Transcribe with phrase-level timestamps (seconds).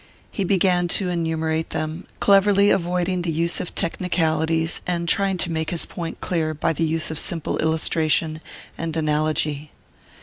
[0.31, 5.69] He began to enumerate them, cleverly avoiding the use of technicalities and trying to make
[5.69, 8.41] his point clear by the use of simple illustration
[8.79, 9.69] and analogy.